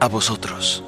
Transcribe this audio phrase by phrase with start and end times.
[0.00, 0.84] A vosotros.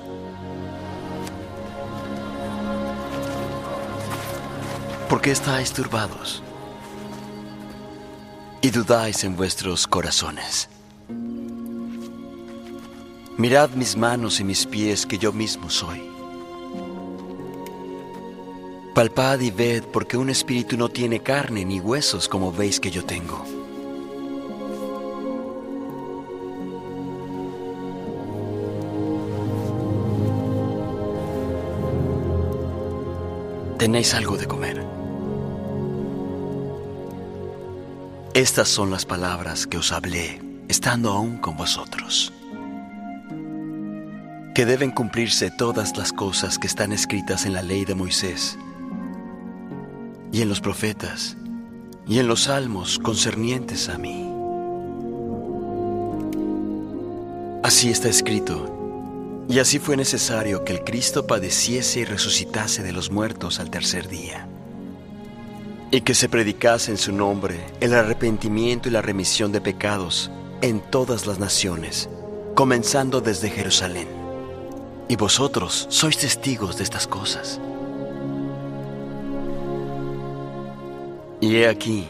[5.09, 6.43] ¿Por qué estáis turbados?
[8.63, 10.69] Y dudáis en vuestros corazones.
[13.37, 16.09] Mirad mis manos y mis pies que yo mismo soy.
[18.95, 23.05] Palpad y ved porque un espíritu no tiene carne ni huesos como veis que yo
[23.05, 23.60] tengo.
[33.81, 34.85] Tenéis algo de comer.
[38.35, 42.31] Estas son las palabras que os hablé estando aún con vosotros.
[44.55, 48.59] Que deben cumplirse todas las cosas que están escritas en la ley de Moisés
[50.31, 51.39] y en los profetas
[52.07, 54.31] y en los salmos concernientes a mí.
[57.63, 58.80] Así está escrito
[59.51, 64.07] y así fue necesario que el Cristo padeciese y resucitase de los muertos al tercer
[64.07, 64.47] día,
[65.91, 70.31] y que se predicase en su nombre el arrepentimiento y la remisión de pecados
[70.63, 72.09] en todas las naciones,
[72.55, 74.07] comenzando desde Jerusalén.
[75.09, 77.61] Y vosotros sois testigos de estas cosas.
[81.41, 82.07] Y he aquí,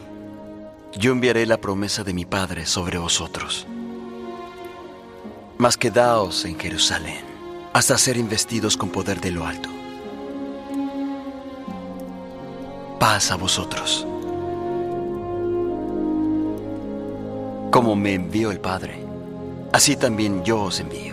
[0.95, 3.65] yo enviaré la promesa de mi Padre sobre vosotros.
[5.57, 7.30] Mas quedaos en Jerusalén
[7.73, 9.69] hasta ser investidos con poder de lo alto.
[12.99, 14.05] Paz a vosotros.
[17.71, 19.03] Como me envió el Padre,
[19.71, 21.10] así también yo os envío.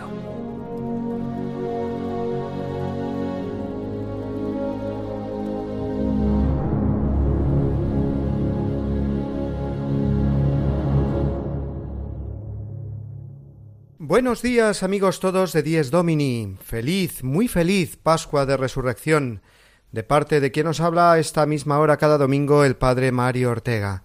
[14.01, 16.55] Buenos días amigos todos de Dies Domini.
[16.63, 19.41] Feliz, muy feliz Pascua de Resurrección.
[19.91, 24.03] De parte de quien nos habla esta misma hora cada domingo el Padre Mario Ortega.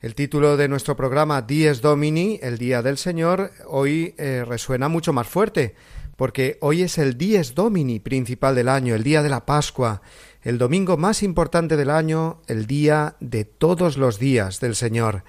[0.00, 5.12] El título de nuestro programa Dies Domini, el Día del Señor, hoy eh, resuena mucho
[5.12, 5.74] más fuerte,
[6.16, 10.00] porque hoy es el Dies Domini principal del año, el día de la Pascua,
[10.40, 15.24] el domingo más importante del año, el día de todos los días del Señor.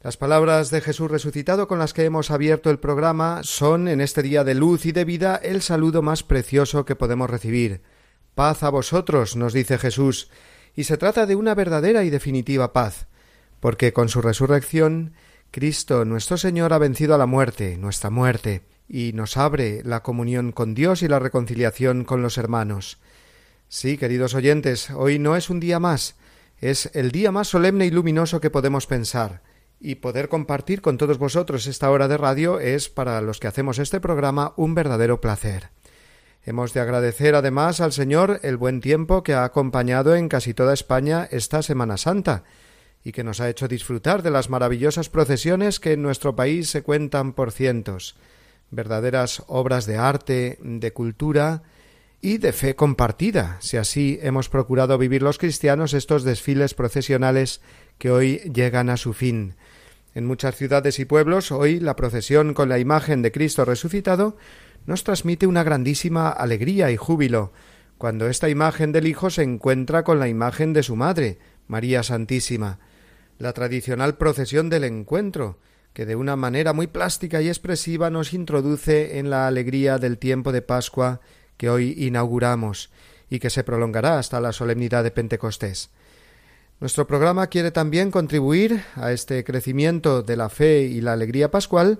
[0.00, 4.22] Las palabras de Jesús resucitado con las que hemos abierto el programa son, en este
[4.22, 7.82] día de luz y de vida, el saludo más precioso que podemos recibir.
[8.36, 10.30] Paz a vosotros, nos dice Jesús,
[10.76, 13.08] y se trata de una verdadera y definitiva paz,
[13.58, 15.14] porque con su resurrección
[15.50, 20.52] Cristo nuestro Señor ha vencido a la muerte, nuestra muerte, y nos abre la comunión
[20.52, 22.98] con Dios y la reconciliación con los hermanos.
[23.68, 26.14] Sí, queridos oyentes, hoy no es un día más,
[26.60, 29.42] es el día más solemne y luminoso que podemos pensar,
[29.80, 33.78] y poder compartir con todos vosotros esta hora de radio es para los que hacemos
[33.78, 35.70] este programa un verdadero placer.
[36.44, 40.72] Hemos de agradecer además al Señor el buen tiempo que ha acompañado en casi toda
[40.72, 42.44] España esta Semana Santa
[43.04, 46.82] y que nos ha hecho disfrutar de las maravillosas procesiones que en nuestro país se
[46.82, 48.16] cuentan por cientos,
[48.70, 51.62] verdaderas obras de arte, de cultura
[52.20, 57.60] y de fe compartida, si así hemos procurado vivir los cristianos estos desfiles procesionales
[57.98, 59.54] que hoy llegan a su fin.
[60.14, 64.36] En muchas ciudades y pueblos hoy la procesión con la imagen de Cristo resucitado
[64.86, 67.52] nos transmite una grandísima alegría y júbilo,
[67.98, 72.78] cuando esta imagen del Hijo se encuentra con la imagen de su Madre, María Santísima,
[73.38, 75.58] la tradicional procesión del encuentro,
[75.92, 80.52] que de una manera muy plástica y expresiva nos introduce en la alegría del tiempo
[80.52, 81.20] de Pascua
[81.56, 82.90] que hoy inauguramos
[83.28, 85.90] y que se prolongará hasta la solemnidad de Pentecostés.
[86.80, 91.98] Nuestro programa quiere también contribuir a este crecimiento de la fe y la alegría pascual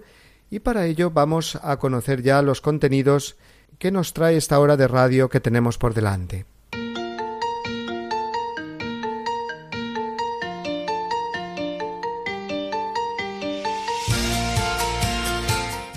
[0.50, 3.36] y para ello vamos a conocer ya los contenidos
[3.80, 6.46] que nos trae esta hora de radio que tenemos por delante.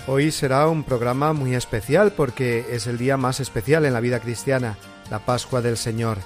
[0.08, 4.20] Hoy será un programa muy especial porque es el día más especial en la vida
[4.20, 4.76] cristiana,
[5.12, 6.18] la Pascua del Señor.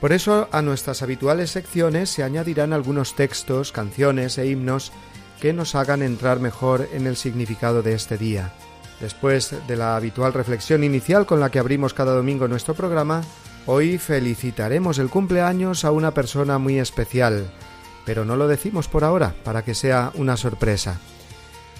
[0.00, 4.92] Por eso a nuestras habituales secciones se añadirán algunos textos, canciones e himnos
[5.40, 8.52] que nos hagan entrar mejor en el significado de este día.
[9.00, 13.22] Después de la habitual reflexión inicial con la que abrimos cada domingo nuestro programa,
[13.66, 17.50] hoy felicitaremos el cumpleaños a una persona muy especial,
[18.04, 20.98] pero no lo decimos por ahora, para que sea una sorpresa.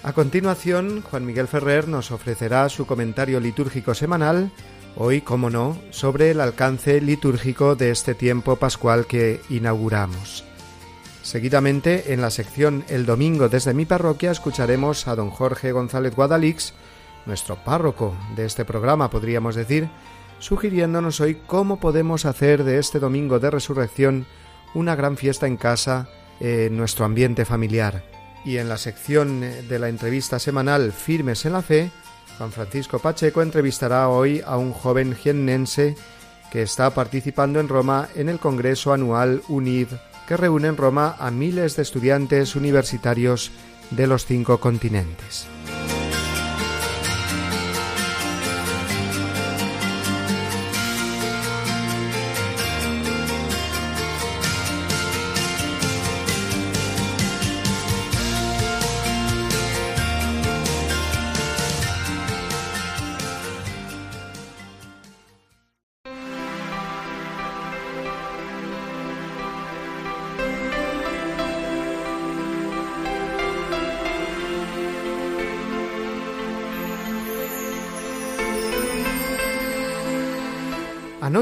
[0.03, 4.51] A continuación, Juan Miguel Ferrer nos ofrecerá su comentario litúrgico semanal
[4.95, 10.43] Hoy, como no, sobre el alcance litúrgico de este tiempo pascual que inauguramos.
[11.21, 16.73] Seguidamente, en la sección El Domingo desde mi parroquia, escucharemos a don Jorge González Guadalix,
[17.25, 19.89] nuestro párroco de este programa, podríamos decir,
[20.39, 24.25] sugiriéndonos hoy cómo podemos hacer de este Domingo de Resurrección
[24.73, 26.09] una gran fiesta en casa,
[26.39, 28.03] en nuestro ambiente familiar.
[28.45, 31.91] Y en la sección de la entrevista semanal Firmes en la Fe,
[32.37, 35.95] Juan Francisco Pacheco entrevistará hoy a un joven jiennense
[36.51, 39.87] que está participando en Roma en el Congreso Anual UNID,
[40.27, 43.51] que reúne en Roma a miles de estudiantes universitarios
[43.91, 45.47] de los cinco continentes.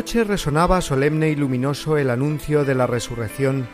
[0.08, 3.68] Anoche resonaba solemne y luminoso el anuncio de la resurrección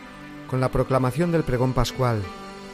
[0.48, 2.20] con la proclamación del pregón pascual.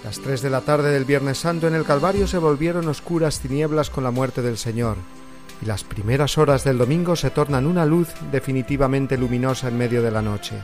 [0.03, 3.91] Las tres de la tarde del Viernes Santo en el Calvario se volvieron oscuras tinieblas
[3.91, 4.97] con la muerte del Señor,
[5.61, 10.11] y las primeras horas del domingo se tornan una luz definitivamente luminosa en medio de
[10.11, 10.55] la noche.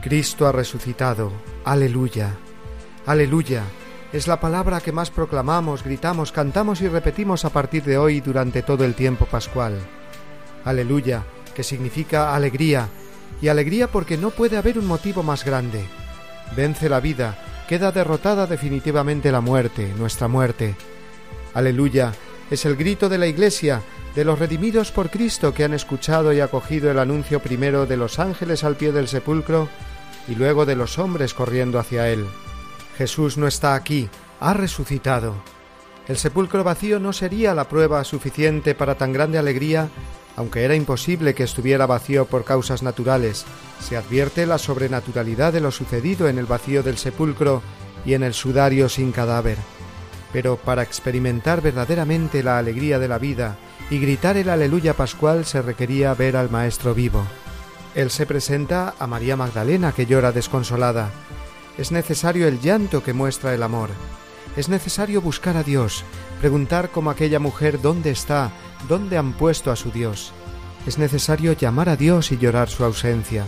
[0.00, 1.30] Cristo ha resucitado.
[1.66, 2.30] Aleluya.
[3.04, 3.64] Aleluya.
[4.14, 8.62] Es la palabra que más proclamamos, gritamos, cantamos y repetimos a partir de hoy durante
[8.62, 9.76] todo el tiempo pascual.
[10.64, 11.22] Aleluya
[11.54, 12.88] que significa alegría,
[13.40, 15.84] y alegría porque no puede haber un motivo más grande.
[16.56, 20.74] Vence la vida, queda derrotada definitivamente la muerte, nuestra muerte.
[21.54, 22.12] Aleluya,
[22.50, 23.82] es el grito de la Iglesia,
[24.14, 28.18] de los redimidos por Cristo que han escuchado y acogido el anuncio primero de los
[28.18, 29.68] ángeles al pie del sepulcro
[30.28, 32.26] y luego de los hombres corriendo hacia él.
[32.96, 34.08] Jesús no está aquí,
[34.40, 35.34] ha resucitado.
[36.06, 39.88] El sepulcro vacío no sería la prueba suficiente para tan grande alegría
[40.36, 43.44] aunque era imposible que estuviera vacío por causas naturales,
[43.80, 47.62] se advierte la sobrenaturalidad de lo sucedido en el vacío del sepulcro
[48.04, 49.58] y en el sudario sin cadáver.
[50.32, 53.56] Pero para experimentar verdaderamente la alegría de la vida
[53.90, 57.24] y gritar el aleluya pascual se requería ver al Maestro vivo.
[57.94, 61.10] Él se presenta a María Magdalena que llora desconsolada.
[61.78, 63.90] Es necesario el llanto que muestra el amor.
[64.56, 66.04] Es necesario buscar a Dios,
[66.44, 68.52] preguntar como aquella mujer dónde está
[68.86, 70.34] dónde han puesto a su Dios.
[70.86, 73.46] Es necesario llamar a Dios y llorar su ausencia,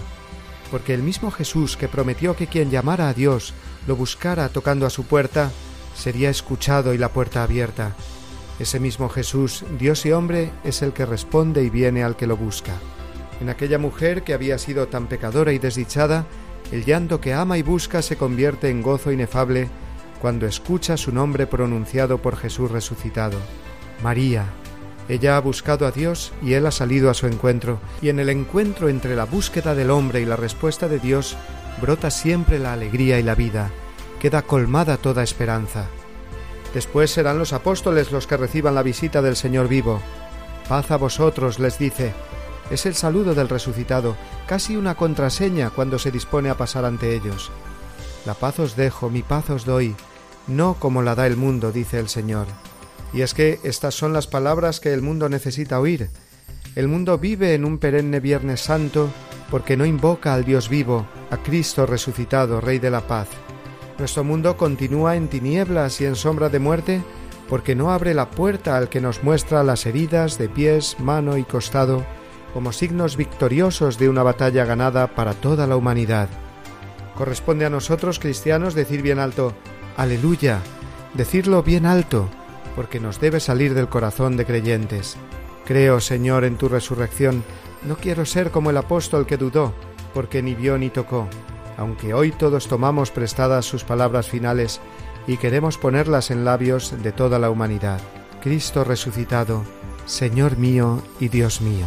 [0.70, 3.52] porque el mismo Jesús que prometió que quien llamara a Dios
[3.86, 5.50] lo buscara tocando a su puerta,
[5.94, 7.94] sería escuchado y la puerta abierta.
[8.58, 12.38] Ese mismo Jesús, Dios y hombre, es el que responde y viene al que lo
[12.38, 12.72] busca.
[13.42, 16.24] En aquella mujer que había sido tan pecadora y desdichada,
[16.72, 19.68] el llanto que ama y busca se convierte en gozo inefable
[20.26, 23.38] cuando escucha su nombre pronunciado por Jesús resucitado.
[24.02, 24.46] María,
[25.08, 28.28] ella ha buscado a Dios y Él ha salido a su encuentro, y en el
[28.28, 31.36] encuentro entre la búsqueda del hombre y la respuesta de Dios
[31.80, 33.70] brota siempre la alegría y la vida,
[34.18, 35.86] queda colmada toda esperanza.
[36.74, 40.02] Después serán los apóstoles los que reciban la visita del Señor vivo.
[40.68, 42.14] Paz a vosotros, les dice.
[42.68, 44.16] Es el saludo del resucitado,
[44.48, 47.52] casi una contraseña cuando se dispone a pasar ante ellos.
[48.24, 49.94] La paz os dejo, mi paz os doy,
[50.46, 52.46] no como la da el mundo, dice el Señor.
[53.12, 56.10] Y es que estas son las palabras que el mundo necesita oír.
[56.74, 59.08] El mundo vive en un perenne Viernes Santo
[59.50, 63.28] porque no invoca al Dios vivo, a Cristo resucitado, Rey de la paz.
[63.98, 67.02] Nuestro mundo continúa en tinieblas y en sombra de muerte
[67.48, 71.44] porque no abre la puerta al que nos muestra las heridas de pies, mano y
[71.44, 72.04] costado
[72.52, 76.28] como signos victoriosos de una batalla ganada para toda la humanidad.
[77.14, 79.54] Corresponde a nosotros cristianos decir bien alto,
[79.96, 80.60] aleluya,
[81.14, 82.28] decirlo bien alto,
[82.74, 85.16] porque nos debe salir del corazón de creyentes.
[85.64, 87.42] Creo, Señor, en tu resurrección.
[87.84, 89.74] No quiero ser como el apóstol que dudó,
[90.14, 91.28] porque ni vio ni tocó,
[91.76, 94.80] aunque hoy todos tomamos prestadas sus palabras finales
[95.26, 98.00] y queremos ponerlas en labios de toda la humanidad.
[98.42, 99.64] Cristo resucitado,
[100.06, 101.86] Señor mío y Dios mío.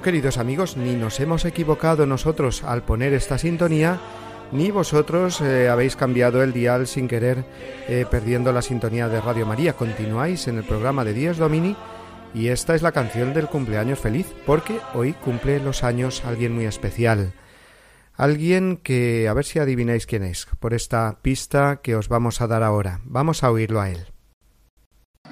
[0.00, 3.98] Queridos amigos, ni nos hemos equivocado nosotros al poner esta sintonía,
[4.52, 7.44] ni vosotros eh, habéis cambiado el dial sin querer,
[7.88, 9.72] eh, perdiendo la sintonía de Radio María.
[9.74, 11.76] Continuáis en el programa de Días Domini
[12.32, 16.64] y esta es la canción del cumpleaños feliz, porque hoy cumple los años alguien muy
[16.64, 17.32] especial.
[18.14, 22.46] Alguien que, a ver si adivináis quién es, por esta pista que os vamos a
[22.46, 23.00] dar ahora.
[23.04, 24.06] Vamos a oírlo a él.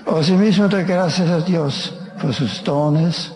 [0.07, 3.33] Os mismo gracias a Dios por sus dones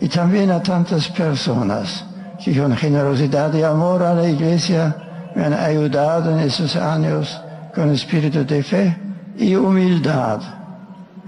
[0.00, 2.04] y también a tantas personas
[2.42, 4.94] que con generosidad y amor a la Iglesia
[5.34, 7.40] me han ayudado en esos años
[7.74, 8.96] con espíritu de fe
[9.38, 10.40] y humildad.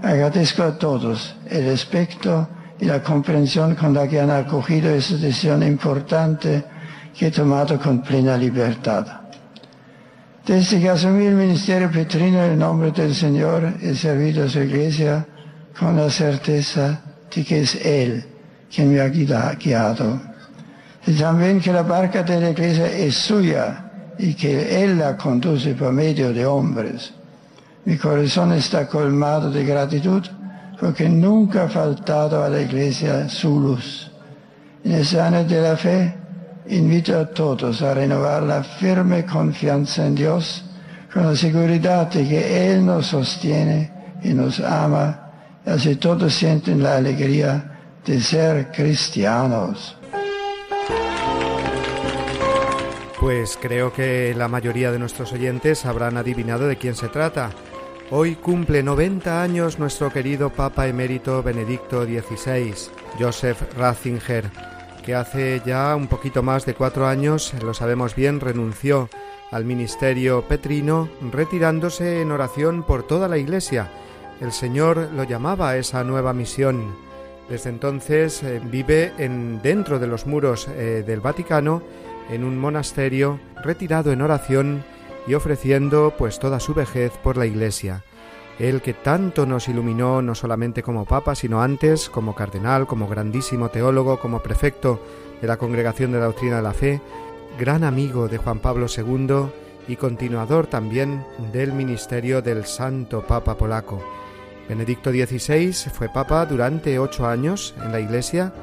[0.01, 2.47] Agradezco a todos el respeto
[2.79, 6.63] y la comprensión con la que han acogido esa decisión importante
[7.17, 9.05] que he tomado con plena libertad.
[10.45, 14.59] Desde que asumí el ministerio petrino en el nombre del Señor, he servido a su
[14.59, 15.25] iglesia
[15.77, 18.25] con la certeza de que es Él
[18.73, 20.19] quien me ha guiado.
[21.05, 25.73] Y también que la barca de la iglesia es suya y que Él la conduce
[25.73, 27.13] por medio de hombres.
[27.85, 30.23] Mi corazón está colmado de gratitud
[30.79, 34.11] porque nunca ha faltado a la iglesia su luz.
[34.83, 36.15] En ese año de la fe,
[36.67, 40.63] invito a todos a renovar la firme confianza en Dios
[41.13, 43.91] con la seguridad de que Él nos sostiene
[44.23, 45.31] y nos ama,
[45.65, 47.68] y así todos sienten la alegría
[48.09, 49.95] de ser cristianos.
[53.19, 57.51] Pues creo que la mayoría de nuestros oyentes habrán adivinado de quién se trata.
[58.09, 62.73] Hoy cumple 90 años nuestro querido Papa emérito Benedicto XVI,
[63.19, 64.49] Joseph Ratzinger,
[65.05, 69.07] que hace ya un poquito más de cuatro años, lo sabemos bien, renunció
[69.51, 73.91] al ministerio petrino, retirándose en oración por toda la Iglesia.
[74.41, 77.07] El Señor lo llamaba a esa nueva misión
[77.49, 81.81] desde entonces eh, vive en, dentro de los muros eh, del Vaticano,
[82.29, 84.83] en un monasterio, retirado en oración
[85.27, 88.03] y ofreciendo pues toda su vejez por la Iglesia.
[88.59, 93.69] Él que tanto nos iluminó no solamente como papa, sino antes como cardenal, como grandísimo
[93.69, 95.01] teólogo, como prefecto
[95.41, 97.01] de la Congregación de la Doctrina de la Fe,
[97.57, 99.47] gran amigo de Juan Pablo II
[99.87, 104.18] y continuador también del ministerio del Santo Papa Polaco.
[104.69, 108.53] Benedicto XVI fue papa durante ocho años en la Iglesia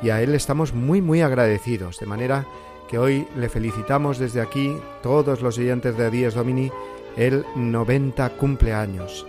[0.00, 2.46] y a él estamos muy muy agradecidos, de manera
[2.88, 6.70] que hoy le felicitamos desde aquí, todos los oyentes de Díaz Domini,
[7.16, 9.26] el 90 cumpleaños.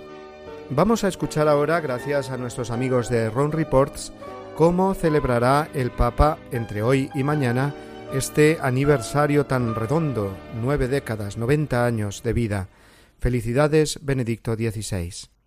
[0.69, 4.13] Vamos a escuchar ahora, gracias a nuestros amigos de Ron Reports,
[4.55, 7.74] cómo celebrará el Papa entre hoy y mañana
[8.13, 12.67] este aniversario tan redondo, nueve décadas, 90 años de vida.
[13.19, 15.38] Felicidades, Benedicto XVI.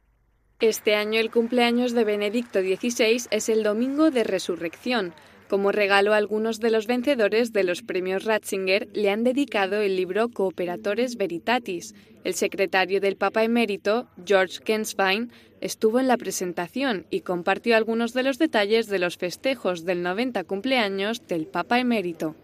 [0.62, 5.12] Este año el cumpleaños de Benedicto XVI es el Domingo de Resurrección.
[5.48, 10.28] Como regalo algunos de los vencedores de los premios Ratzinger le han dedicado el libro
[10.28, 11.96] Cooperatores Veritatis.
[12.22, 18.22] El secretario del Papa emérito, George Kenswein, estuvo en la presentación y compartió algunos de
[18.22, 22.36] los detalles de los festejos del 90 cumpleaños del Papa emérito.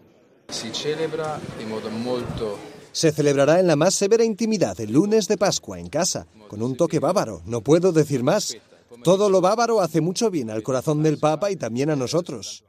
[0.48, 2.58] Se celebra modo molto
[2.98, 6.76] se celebrará en la más severa intimidad el lunes de Pascua en casa, con un
[6.76, 8.56] toque bávaro, no puedo decir más.
[9.04, 12.64] Todo lo bávaro hace mucho bien al corazón del Papa y también a nosotros.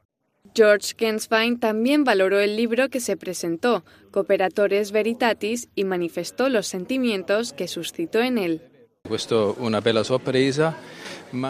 [0.54, 7.52] George Kenswein también valoró el libro que se presentó, Cooperatores Veritatis, y manifestó los sentimientos
[7.52, 8.62] que suscitó en él.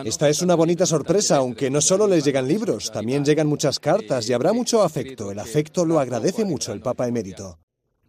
[0.05, 4.27] Esta es una bonita sorpresa, aunque no solo les llegan libros, también llegan muchas cartas
[4.31, 5.31] y habrá mucho afecto.
[5.31, 7.59] El afecto lo agradece mucho el Papa emérito.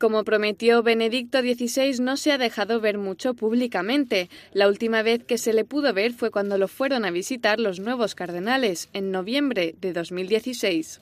[0.02, 4.32] Como prometió Benedicto XVI, no se ha dejado ver mucho públicamente.
[4.52, 7.80] La última vez que se le pudo ver fue cuando lo fueron a visitar los
[7.80, 11.02] nuevos cardenales, en noviembre de 2016.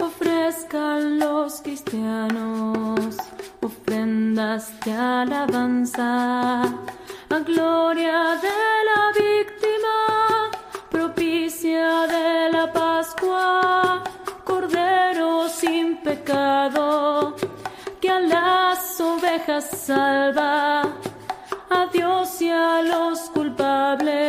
[0.00, 3.16] Ofrezcan los cristianos
[3.60, 6.64] ofrendas de alabanza
[7.30, 8.58] a gloria de
[8.90, 10.50] la víctima,
[10.90, 14.02] propicia de la Pascua,
[14.44, 17.36] Cordero sin pecado,
[18.00, 20.82] que a las ovejas salva,
[21.70, 24.27] a Dios y a los culpables,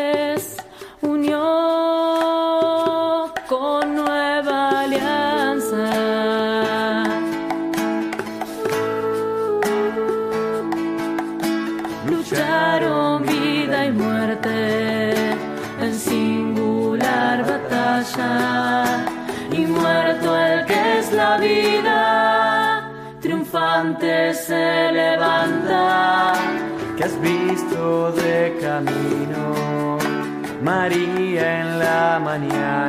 [28.85, 29.97] camino
[30.61, 32.88] María en la mañana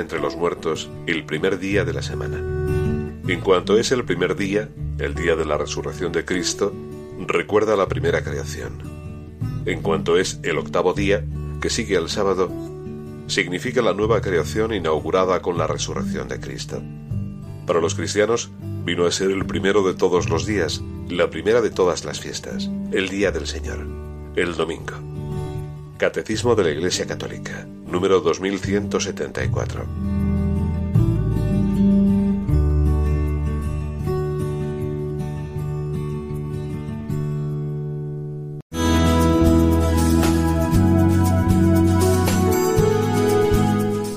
[0.00, 2.38] entre los muertos el primer día de la semana.
[3.26, 6.72] En cuanto es el primer día, el día de la resurrección de Cristo,
[7.26, 8.78] recuerda la primera creación.
[9.66, 11.24] En cuanto es el octavo día,
[11.60, 12.50] que sigue al sábado,
[13.26, 16.82] significa la nueva creación inaugurada con la resurrección de Cristo.
[17.66, 18.50] Para los cristianos,
[18.84, 22.70] vino a ser el primero de todos los días, la primera de todas las fiestas,
[22.92, 23.86] el día del Señor,
[24.36, 24.94] el domingo.
[25.98, 29.86] Catecismo de la Iglesia Católica, número 2174.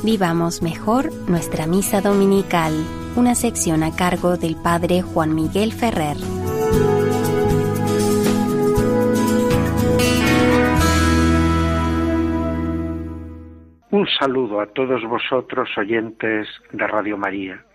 [0.04, 2.74] Vivamos mejor nuestra misa dominical,
[3.16, 6.18] una sección a cargo del Padre Juan Miguel Ferrer.
[14.22, 17.66] Saludo a todos vosotros oyentes de Radio María.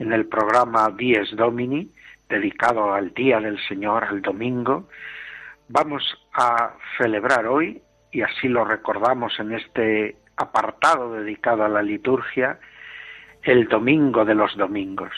[0.00, 1.88] En el programa Dies Domini,
[2.28, 4.88] dedicado al Día del Señor, al domingo,
[5.68, 6.02] vamos
[6.32, 7.80] a celebrar hoy,
[8.10, 12.58] y así lo recordamos en este apartado dedicado a la liturgia,
[13.44, 15.12] el Domingo de los Domingos.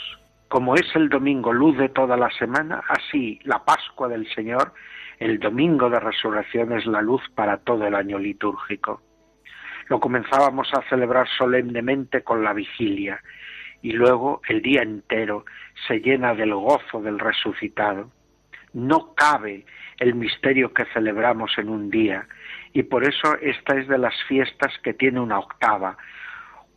[0.48, 4.74] Como es el domingo luz de toda la semana, así la Pascua del Señor,
[5.20, 9.00] el domingo de resurrección es la luz para todo el año litúrgico.
[9.88, 13.20] Lo comenzábamos a celebrar solemnemente con la vigilia
[13.82, 15.44] y luego el día entero
[15.86, 18.10] se llena del gozo del resucitado.
[18.72, 19.64] No cabe
[19.98, 22.26] el misterio que celebramos en un día
[22.72, 25.96] y por eso esta es de las fiestas que tiene una octava,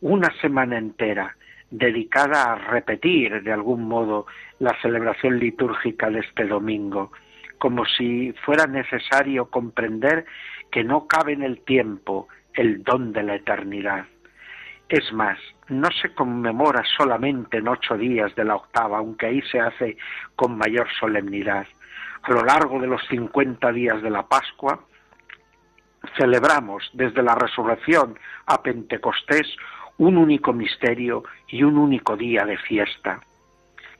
[0.00, 1.36] una semana entera
[1.70, 4.26] dedicada a repetir de algún modo
[4.58, 7.12] la celebración litúrgica de este domingo,
[7.58, 10.24] como si fuera necesario comprender
[10.70, 12.28] que no cabe en el tiempo
[12.60, 14.04] el don de la eternidad.
[14.86, 19.58] Es más, no se conmemora solamente en ocho días de la octava, aunque ahí se
[19.58, 19.96] hace
[20.36, 21.66] con mayor solemnidad.
[22.20, 24.78] A lo largo de los cincuenta días de la Pascua,
[26.18, 29.56] celebramos desde la resurrección a Pentecostés
[29.96, 33.20] un único misterio y un único día de fiesta.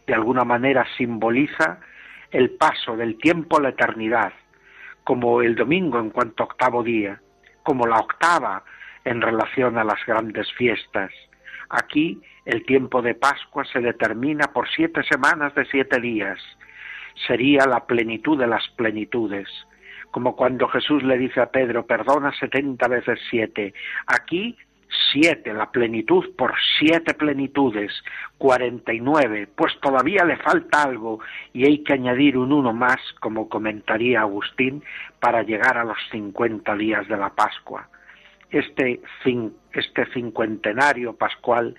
[0.06, 1.80] De alguna manera simboliza
[2.30, 4.34] el paso del tiempo a la eternidad,
[5.02, 7.22] como el domingo en cuanto octavo día,
[7.62, 8.64] como la octava
[9.04, 11.10] en relación a las grandes fiestas.
[11.68, 16.38] Aquí el tiempo de Pascua se determina por siete semanas de siete días.
[17.26, 19.48] Sería la plenitud de las plenitudes,
[20.10, 23.74] como cuando Jesús le dice a Pedro, perdona setenta veces siete.
[24.06, 24.56] Aquí
[25.12, 27.92] siete, la plenitud por siete plenitudes,
[28.38, 31.20] cuarenta y nueve, pues todavía le falta algo
[31.52, 34.82] y hay que añadir un uno más, como comentaría Agustín,
[35.20, 37.88] para llegar a los cincuenta días de la Pascua.
[38.50, 39.00] Este,
[39.72, 41.76] este cincuentenario pascual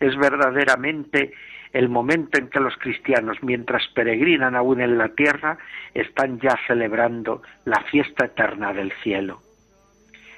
[0.00, 1.32] es verdaderamente
[1.74, 5.58] el momento en que los cristianos, mientras peregrinan aún en la tierra,
[5.92, 9.40] están ya celebrando la fiesta eterna del cielo.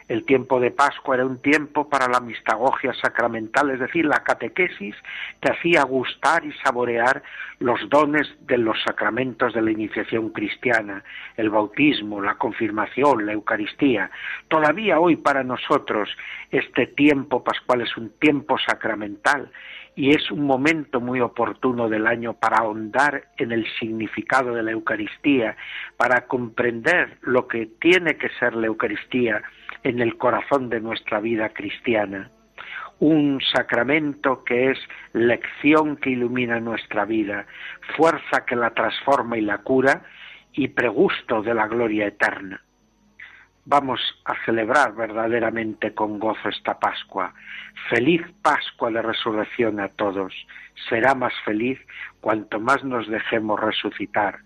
[0.09, 4.95] El tiempo de Pascua era un tiempo para la mistagogia sacramental, es decir, la catequesis
[5.41, 7.25] que hacía gustar y saborear
[7.59, 11.03] los dones de los sacramentos de la iniciación cristiana,
[11.37, 14.11] el bautismo, la confirmación, la Eucaristía.
[14.47, 16.09] Todavía hoy para nosotros
[16.53, 19.51] este tiempo pascual es un tiempo sacramental
[19.97, 24.73] y es un momento muy oportuno del año para ahondar en el significado de la
[24.73, 25.57] Eucaristía,
[25.97, 29.43] para comprender lo que tiene que ser la Eucaristía
[29.83, 32.31] en el corazón de nuestra vida cristiana.
[32.99, 34.79] Un sacramento que es
[35.15, 37.47] lección que ilumina nuestra vida,
[37.97, 40.03] fuerza que la transforma y la cura
[40.53, 42.66] y pregusto de la gloria eterna.
[43.67, 47.35] Vamos a celebrar verdaderamente con gozo esta Pascua.
[47.91, 50.33] Feliz Pascua de resurrección a todos.
[50.89, 51.79] Será más feliz
[52.21, 54.41] cuanto más nos dejemos resucitar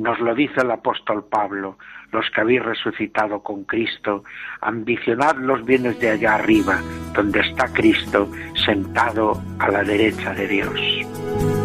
[0.00, 1.76] nos lo dice el apóstol Pablo,
[2.12, 4.24] los que habéis resucitado con Cristo,
[4.60, 6.80] ambicionad los bienes de allá arriba,
[7.14, 11.59] donde está Cristo sentado a la derecha de Dios.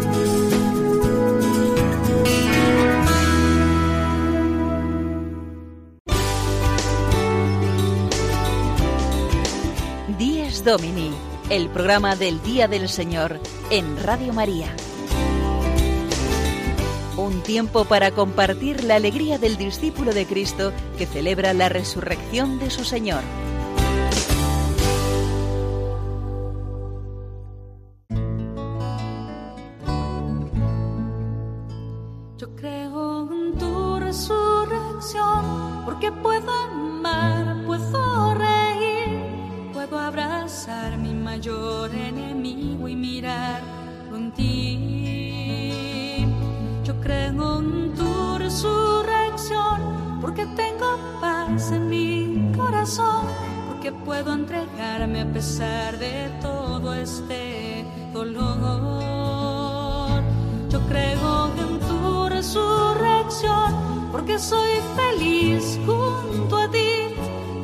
[10.66, 11.12] Domini,
[11.48, 13.38] el programa del Día del Señor
[13.70, 14.74] en Radio María.
[17.16, 22.70] Un tiempo para compartir la alegría del discípulo de Cristo que celebra la resurrección de
[22.70, 23.22] su Señor.
[32.38, 36.65] Yo creo en tu resurrección porque puedo
[50.54, 53.26] tengo paz en mi corazón,
[53.68, 60.22] porque puedo entregarme a pesar de todo este dolor.
[60.70, 63.74] Yo creo en tu resurrección
[64.12, 67.14] porque soy feliz junto a ti,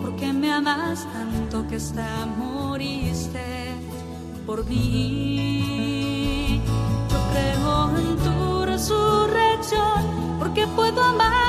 [0.03, 3.77] porque me amas tanto que hasta moriste
[4.47, 6.61] por mí.
[7.11, 11.42] Yo creo en tu resurrección porque puedo amar,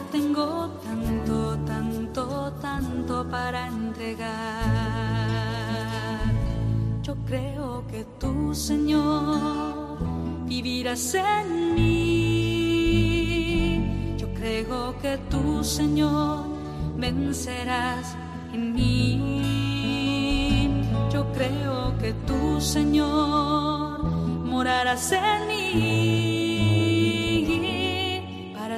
[0.00, 4.28] tengo tanto, tanto, tanto para entregar.
[7.02, 9.98] Yo creo que tú, Señor,
[10.46, 13.08] vivirás en mí.
[14.16, 16.44] Yo creo que tú, Señor,
[16.96, 18.14] vencerás
[18.52, 20.28] en mí.
[21.12, 24.02] Yo creo que tú, Señor,
[24.44, 26.37] morarás en mí.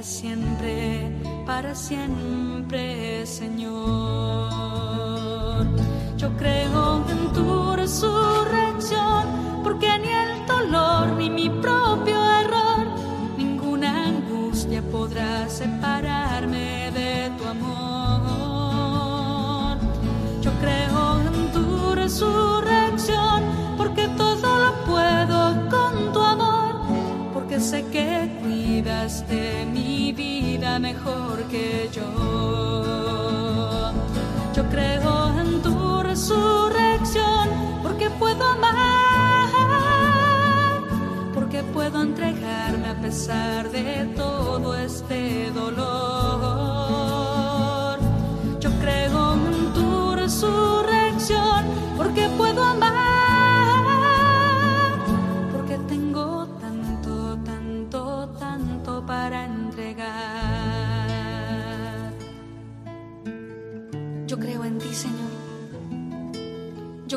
[0.00, 1.12] Para siempre,
[1.44, 3.66] para siempre, Señor.
[6.16, 9.26] Yo creo en tu resurrección
[9.62, 12.86] porque ni el dolor ni mi propio error,
[13.36, 18.46] ninguna angustia podrá separarme de tu amor.
[20.40, 23.42] Yo creo en tu resurrección,
[23.76, 26.86] porque todo lo puedo con tu amor,
[27.34, 28.39] porque sé que
[28.80, 32.02] cuidas de mi vida mejor que yo.
[34.54, 37.48] Yo creo en tu resurrección,
[37.82, 39.50] porque puedo amar,
[41.34, 45.78] porque puedo entregarme a pesar de todo este dolor.
[48.60, 51.66] Yo creo en tu resurrección,
[51.98, 52.49] porque puedo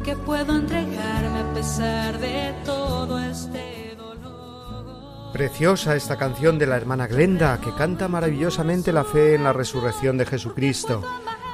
[0.00, 5.30] porque puedo entregarme a pesar de todo este dolor.
[5.30, 10.16] Preciosa esta canción de la hermana Glenda, que canta maravillosamente la fe en la resurrección
[10.16, 11.04] de Jesucristo,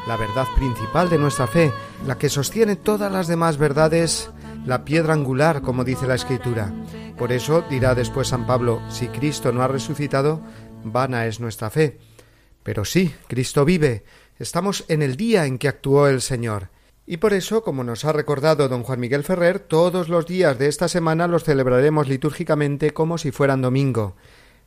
[0.07, 1.73] la verdad principal de nuestra fe,
[2.07, 4.31] la que sostiene todas las demás verdades,
[4.65, 6.73] la piedra angular, como dice la Escritura.
[7.19, 10.41] Por eso dirá después San Pablo, si Cristo no ha resucitado,
[10.85, 11.99] vana es nuestra fe.
[12.63, 14.05] Pero sí, Cristo vive.
[14.39, 16.76] Estamos en el día en que actuó el Señor.
[17.07, 20.67] Y por eso, como nos ha recordado don Juan Miguel Ferrer, todos los días de
[20.67, 24.17] esta semana los celebraremos litúrgicamente como si fueran domingo.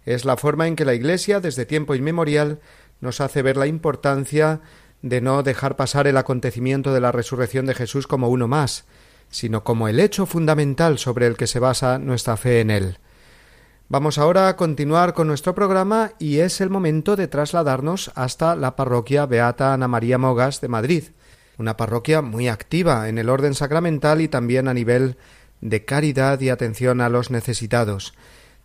[0.06, 2.62] Es la forma en que la Iglesia, desde tiempo inmemorial,
[3.02, 4.62] nos hace ver la importancia
[5.02, 8.86] de no dejar pasar el acontecimiento de la resurrección de Jesús como uno más,
[9.30, 12.98] sino como el hecho fundamental sobre el que se basa nuestra fe en él.
[13.90, 18.76] Vamos ahora a continuar con nuestro programa y es el momento de trasladarnos hasta la
[18.76, 21.04] parroquia Beata Ana María Mogas de Madrid,
[21.60, 25.18] una parroquia muy activa en el orden sacramental y también a nivel
[25.62, 28.14] de caridad y atención a los necesitados.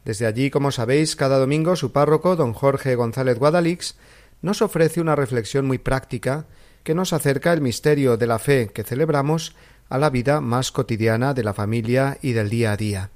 [0.05, 3.97] Desde allí, como sabéis, cada domingo su párroco, don Jorge González Guadalix,
[4.43, 6.47] nos ofrece una reflexión muy práctica
[6.85, 9.57] que nos acerca el misterio de la fe que celebramos
[9.89, 13.11] a la vida más cotidiana de la familia y del día a día.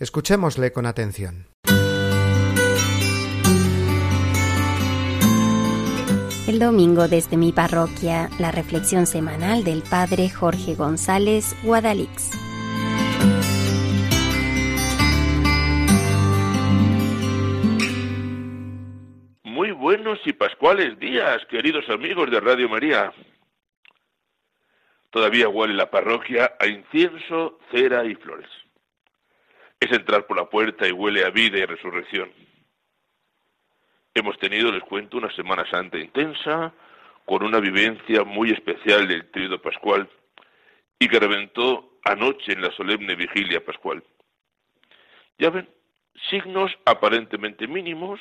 [0.00, 1.53] Escuchémosle con atención.
[6.54, 12.30] El domingo desde mi parroquia, la reflexión semanal del Padre Jorge González Guadalix.
[19.42, 23.12] Muy buenos y pascuales días, queridos amigos de Radio María.
[25.10, 28.48] Todavía huele la parroquia a incienso, cera y flores.
[29.80, 32.30] Es entrar por la puerta y huele a vida y resurrección.
[34.14, 36.72] Hemos tenido, les cuento, una Semana Santa intensa,
[37.24, 40.08] con una vivencia muy especial del tríodo pascual
[41.00, 44.04] y que reventó anoche en la solemne vigilia pascual.
[45.38, 45.68] Ya ven,
[46.30, 48.20] signos aparentemente mínimos,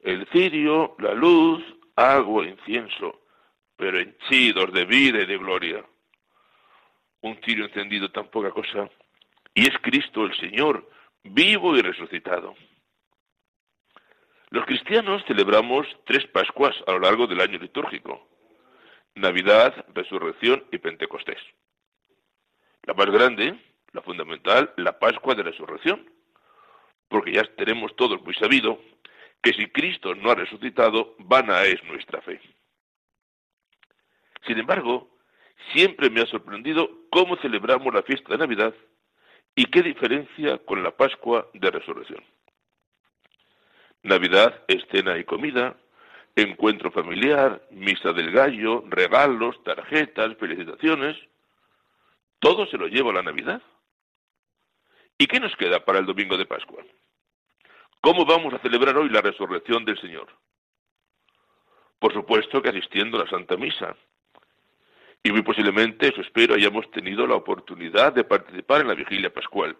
[0.00, 1.62] el cirio, la luz,
[1.94, 3.20] agua, incienso,
[3.76, 5.84] pero henchidos de vida y de gloria.
[7.20, 8.90] Un cirio encendido tan poca cosa,
[9.54, 10.90] y es Cristo el Señor,
[11.22, 12.56] vivo y resucitado.
[14.52, 18.28] Los cristianos celebramos tres Pascuas a lo largo del año litúrgico.
[19.14, 21.38] Navidad, Resurrección y Pentecostés.
[22.82, 23.58] La más grande,
[23.92, 26.06] la fundamental, la Pascua de Resurrección.
[27.08, 28.78] Porque ya tenemos todos muy sabido
[29.42, 32.38] que si Cristo no ha resucitado, vana es nuestra fe.
[34.46, 35.16] Sin embargo,
[35.72, 38.74] siempre me ha sorprendido cómo celebramos la fiesta de Navidad
[39.54, 42.22] y qué diferencia con la Pascua de Resurrección.
[44.02, 45.76] Navidad, escena y comida,
[46.34, 51.16] encuentro familiar, misa del gallo, regalos, tarjetas, felicitaciones.
[52.40, 53.62] Todo se lo lleva a la Navidad.
[55.18, 56.82] ¿Y qué nos queda para el domingo de Pascua?
[58.00, 60.26] ¿Cómo vamos a celebrar hoy la resurrección del Señor?
[62.00, 63.94] Por supuesto que asistiendo a la Santa Misa.
[65.22, 69.76] Y muy posiblemente, eso espero, hayamos tenido la oportunidad de participar en la vigilia pascual.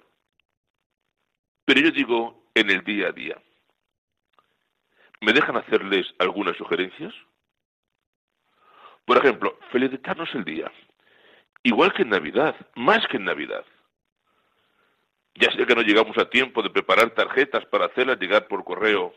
[1.65, 3.43] Pero yo digo en el día a día.
[5.23, 7.15] ¿Me dejan hacerles algunas sugerencias?
[9.05, 10.71] Por ejemplo, felicitarnos el día.
[11.63, 13.65] Igual que en Navidad, más que en Navidad.
[15.37, 19.15] Ya sé que no llegamos a tiempo de preparar tarjetas para hacerlas llegar por correo,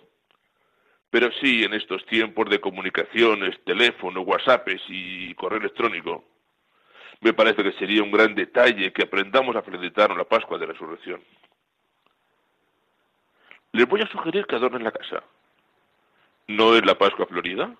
[1.09, 6.23] pero sí en estos tiempos de comunicaciones, teléfono, WhatsApp y correo electrónico,
[7.21, 11.19] me parece que sería un gran detalle que aprendamos a felicitar la Pascua de Resurrección.
[13.71, 15.23] Les voy a sugerir que adornen la casa.
[16.47, 17.75] ¿No es la Pascua Florida?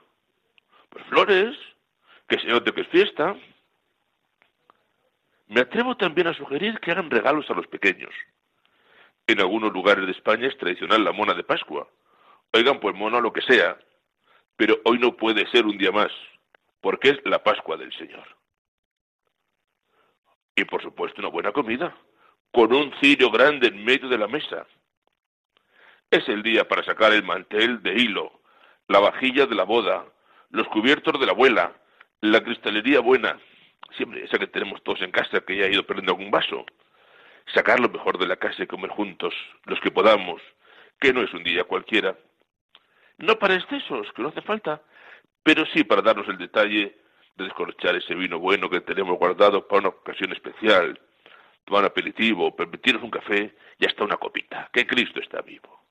[0.90, 1.56] Pues flores,
[2.28, 3.36] que se note que es fiesta.
[5.48, 8.14] Me atrevo también a sugerir que hagan regalos a los pequeños.
[9.28, 11.88] En algunos lugares de España es tradicional la mona de Pascua.
[12.54, 13.78] Oigan, pues mono lo que sea,
[14.56, 16.12] pero hoy no puede ser un día más,
[16.82, 18.26] porque es la Pascua del Señor.
[20.56, 21.96] Y por supuesto una buena comida,
[22.52, 24.66] con un cirio grande en medio de la mesa.
[26.10, 28.42] Es el día para sacar el mantel de hilo,
[28.88, 30.06] la vajilla de la boda,
[30.50, 31.74] los cubiertos de la abuela,
[32.22, 33.40] la cristalería buena,
[33.96, 36.66] siempre esa que tenemos todos en casa que ya ha ido perdiendo algún vaso.
[37.54, 39.34] Sacar lo mejor de la casa y comer juntos,
[39.66, 40.42] los que podamos,
[41.00, 42.18] que no es un día cualquiera.
[43.18, 44.82] No para excesos, que no hace falta,
[45.44, 46.98] pero sí para darnos el detalle
[47.36, 51.00] de descorchar ese vino bueno que tenemos guardado para una ocasión especial,
[51.66, 55.84] tomar un aperitivo, permitirnos un café y hasta una copita, que Cristo está vivo.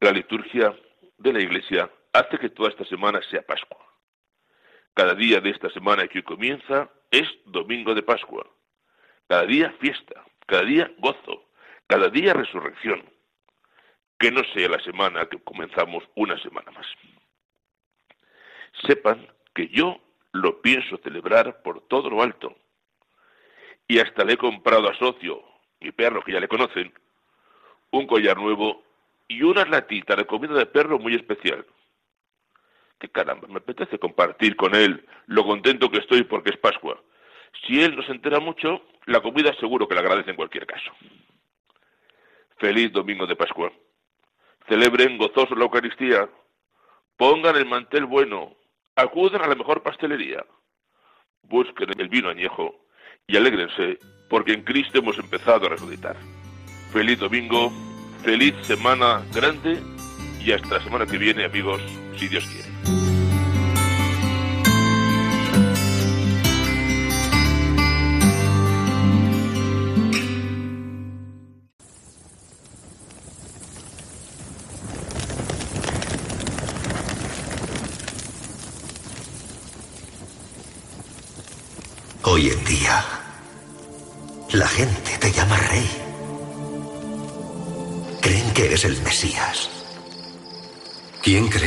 [0.00, 0.74] La liturgia
[1.18, 3.84] de la Iglesia hace que toda esta semana sea Pascua.
[4.94, 8.46] Cada día de esta semana que comienza es domingo de Pascua.
[9.28, 11.50] Cada día fiesta, cada día gozo,
[11.86, 13.04] cada día resurrección.
[14.18, 16.86] Que no sea la semana que comenzamos una semana más.
[18.86, 20.00] Sepan que yo
[20.32, 22.56] lo pienso celebrar por todo lo alto.
[23.86, 25.42] Y hasta le he comprado a Socio,
[25.80, 26.92] mi perro que ya le conocen,
[27.90, 28.82] un collar nuevo
[29.28, 31.64] y una latita de comida de perro muy especial.
[32.98, 37.00] Que caramba, me apetece compartir con él lo contento que estoy porque es Pascua.
[37.66, 40.90] Si él no se entera mucho, la comida seguro que le agradece en cualquier caso.
[42.58, 43.72] Feliz domingo de Pascua.
[44.68, 46.28] Celebren gozoso la Eucaristía.
[47.16, 48.56] Pongan el mantel bueno,
[48.96, 50.44] Acudan a la mejor pastelería,
[51.42, 52.86] busquen el vino añejo
[53.26, 53.98] y alégrense,
[54.30, 56.16] porque en Cristo hemos empezado a resucitar.
[56.92, 57.72] Feliz domingo,
[58.24, 59.78] feliz semana grande
[60.44, 61.80] y hasta la semana que viene, amigos,
[62.18, 62.63] si Dios quiere.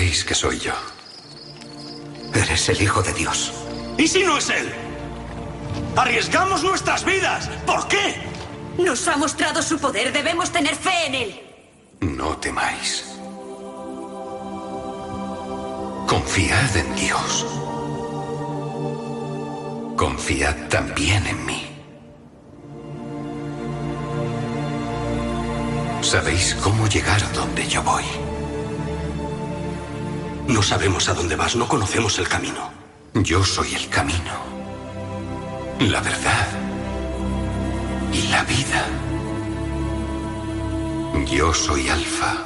[0.08, 0.74] Creéis que soy yo?
[2.34, 3.52] Eres el Hijo de Dios.
[3.98, 4.72] ¿Y si no es Él?
[5.98, 7.50] Arriesgamos nuestras vidas.
[7.66, 8.16] ¿Por qué?
[8.78, 10.14] Nos ha mostrado su poder.
[10.14, 11.42] Debemos tener fe en Él.
[12.00, 13.06] No temáis.
[16.08, 17.46] Confiad en Dios
[19.98, 21.64] confiad también en mí.
[26.02, 28.27] Sabéis cómo llegar donde yo voy.
[30.48, 32.72] No sabemos a dónde vas, no conocemos el camino.
[33.14, 34.34] Yo soy el camino,
[35.80, 36.48] la verdad
[38.14, 38.86] y la vida.
[41.30, 42.46] Yo soy Alfa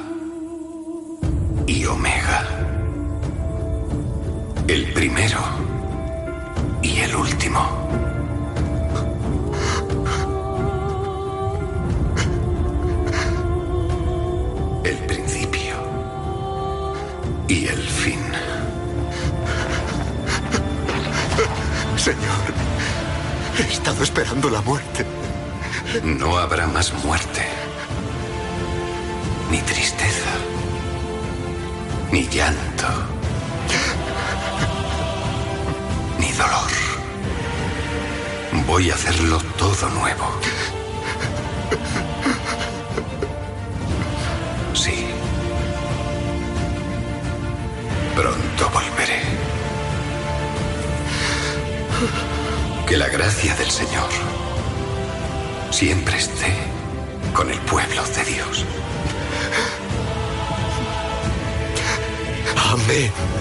[1.68, 2.48] y Omega.
[4.68, 5.40] El primero
[6.82, 7.62] y el último.
[14.84, 15.76] El principio
[17.48, 17.81] y el
[22.04, 22.46] Señor,
[23.60, 25.06] he estado esperando la muerte.
[26.04, 27.46] No habrá más muerte,
[29.52, 30.32] ni tristeza,
[32.12, 33.12] ni llanto
[36.38, 36.72] dolor.
[38.66, 40.26] Voy a hacerlo todo nuevo.
[52.92, 54.10] Que la gracia del Señor
[55.70, 56.54] siempre esté
[57.34, 58.66] con el pueblo de Dios.
[62.58, 63.41] Amén.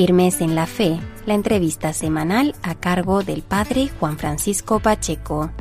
[0.00, 5.52] Firmes en la Fe, la entrevista semanal a cargo del Padre Juan Francisco Pacheco.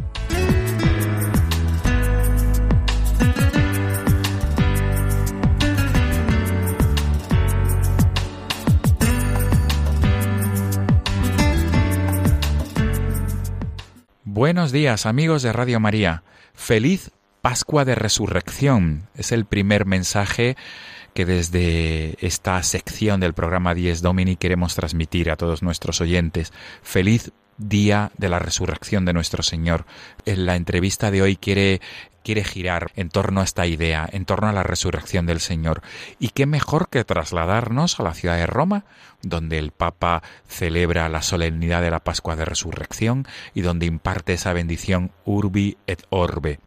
[14.24, 16.24] Buenos días amigos de Radio María.
[16.54, 17.12] Feliz
[17.42, 19.10] Pascua de Resurrección.
[19.16, 20.56] Es el primer mensaje
[21.26, 26.54] desde esta sección del programa 10 Domini queremos transmitir a todos nuestros oyentes.
[26.82, 29.86] Feliz día de la resurrección de nuestro Señor.
[30.26, 31.82] En la entrevista de hoy quiere
[32.24, 35.82] quiere girar en torno a esta idea, en torno a la resurrección del Señor.
[36.20, 38.86] Y qué mejor que trasladarnos a la ciudad de Roma,
[39.22, 44.54] donde el Papa celebra la solemnidad de la Pascua de Resurrección y donde imparte esa
[44.54, 46.60] bendición Urbi et Orbe.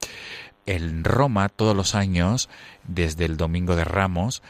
[0.67, 2.49] En Roma todos los años,
[2.85, 4.43] desde el Domingo de Ramos,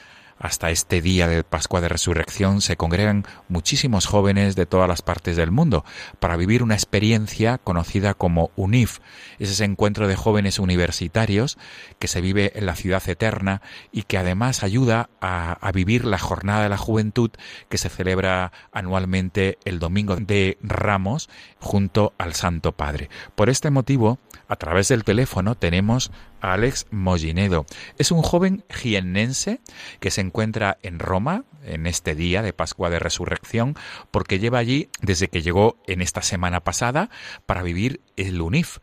[0.43, 5.37] hasta este día de Pascua de Resurrección se congregan muchísimos jóvenes de todas las partes
[5.37, 5.85] del mundo
[6.19, 8.99] para vivir una experiencia conocida como UNIF.
[9.39, 11.59] Es ese encuentro de jóvenes universitarios
[12.01, 13.63] que se vive en la ciudad eterna
[13.93, 17.31] y que además ayuda a, a vivir la jornada de la juventud
[17.69, 21.31] que se celebra anualmente el Domingo de Ramos
[21.61, 23.11] junto al Santo Padre.
[23.37, 24.19] Por este motivo,
[24.49, 26.11] a través del teléfono tenemos
[26.43, 27.65] Alex Mollinedo.
[27.99, 29.61] Es un joven jiennense
[30.01, 33.75] que se encuentra en Roma en este día de Pascua de Resurrección
[34.11, 37.09] porque lleva allí desde que llegó en esta semana pasada
[37.47, 38.79] para vivir el UNIF.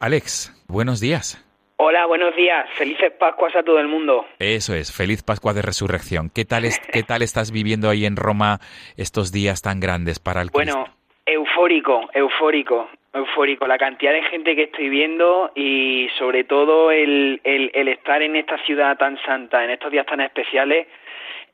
[0.00, 1.42] Alex, buenos días.
[1.78, 2.66] Hola, buenos días.
[2.76, 4.26] Felices Pascuas a todo el mundo.
[4.38, 6.30] Eso es, feliz Pascua de Resurrección.
[6.30, 8.60] ¿Qué tal, es, qué tal estás viviendo ahí en Roma
[8.96, 10.86] estos días tan grandes para el Bueno,
[11.26, 18.22] eufórico, eufórico eufórico la cantidad de gente que estoy viendo y sobre todo el, estar
[18.22, 20.86] en esta ciudad tan santa, en estos días tan especiales,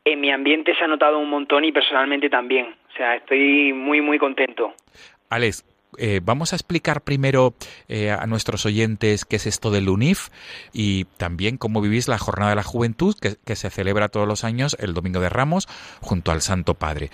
[0.04, 2.74] en mi ambiente se ha notado un montón y personalmente también.
[2.92, 4.74] O sea, estoy muy, muy contento.
[5.30, 5.64] Alex,
[5.98, 7.54] eh, vamos a explicar primero
[7.88, 10.28] eh, a nuestros oyentes qué es esto del UNIF
[10.72, 14.76] y también cómo vivís la Jornada de la Juventud que se celebra todos los años
[14.80, 15.68] el Domingo de Ramos
[16.00, 17.10] junto al Santo Padre.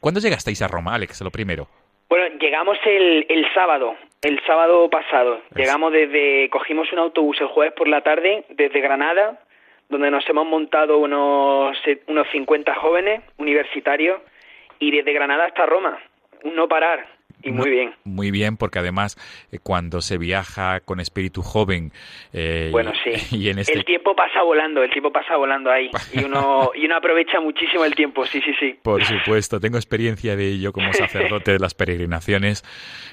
[0.00, 1.20] ¿Cuándo llegasteis a Roma, Alex?
[1.20, 1.68] Lo primero.
[2.10, 5.42] Bueno, llegamos el, el sábado, el sábado pasado.
[5.54, 9.38] Llegamos desde, cogimos un autobús el jueves por la tarde desde Granada,
[9.88, 14.20] donde nos hemos montado unos, unos 50 jóvenes universitarios
[14.80, 16.00] y desde Granada hasta Roma,
[16.42, 17.06] un no parar.
[17.42, 17.94] Y muy bien.
[18.04, 19.16] Muy bien, porque además
[19.52, 21.92] eh, cuando se viaja con espíritu joven...
[22.32, 23.10] Eh, bueno, sí.
[23.40, 23.72] Y en este...
[23.72, 25.90] El tiempo pasa volando, el tiempo pasa volando ahí.
[26.12, 28.78] Y uno, y uno aprovecha muchísimo el tiempo, sí, sí, sí.
[28.82, 32.64] Por supuesto, tengo experiencia de ello como sacerdote de las peregrinaciones,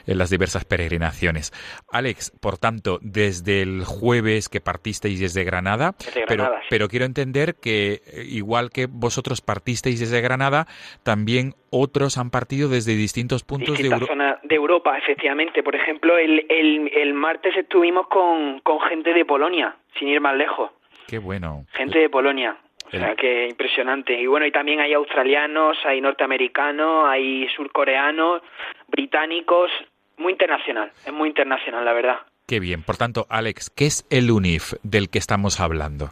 [0.05, 1.53] en las diversas peregrinaciones.
[1.91, 6.67] Alex, por tanto, desde el jueves que partisteis desde Granada, desde pero, Granada sí.
[6.69, 10.67] pero quiero entender que eh, igual que vosotros partisteis desde Granada,
[11.03, 14.16] también otros han partido desde distintos puntos Distintas de Europa.
[14.17, 15.63] De Europa, efectivamente.
[15.63, 20.35] Por ejemplo, el, el, el martes estuvimos con, con gente de Polonia, sin ir más
[20.35, 20.71] lejos.
[21.07, 21.65] Qué bueno.
[21.73, 22.57] Gente de Polonia.
[22.85, 24.17] O sea, que impresionante.
[24.17, 28.41] Y bueno, y también hay australianos, hay norteamericanos, hay surcoreanos,
[28.87, 29.69] británicos,
[30.17, 32.19] muy internacional, es muy internacional, la verdad.
[32.47, 32.83] Qué bien.
[32.83, 36.11] Por tanto, Alex, ¿qué es el UNIF del que estamos hablando?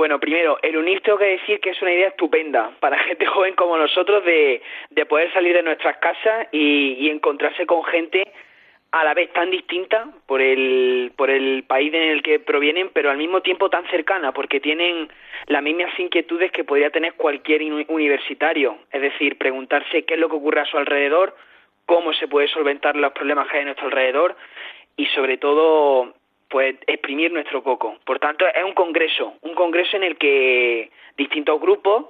[0.00, 3.54] Bueno, primero, el UNIF tengo que decir que es una idea estupenda para gente joven
[3.54, 8.32] como nosotros de, de poder salir de nuestras casas y, y, encontrarse con gente
[8.92, 13.10] a la vez tan distinta por el, por el país en el que provienen, pero
[13.10, 15.12] al mismo tiempo tan cercana, porque tienen
[15.48, 20.36] las mismas inquietudes que podría tener cualquier universitario, es decir, preguntarse qué es lo que
[20.36, 21.36] ocurre a su alrededor,
[21.84, 24.34] cómo se puede solventar los problemas que hay a nuestro alrededor
[24.96, 26.14] y sobre todo
[26.50, 27.96] pues exprimir nuestro coco.
[28.04, 32.06] Por tanto, es un congreso, un congreso en el que distintos grupos